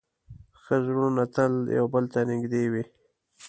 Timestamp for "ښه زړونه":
0.63-1.23